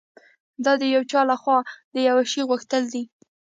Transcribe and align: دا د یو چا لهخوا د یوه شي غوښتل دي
دا 0.63 0.73
د 0.81 0.83
یو 0.95 1.03
چا 1.11 1.21
لهخوا 1.29 1.57
د 1.93 1.95
یوه 2.07 2.23
شي 2.31 2.41
غوښتل 2.49 2.83
دي 2.93 3.03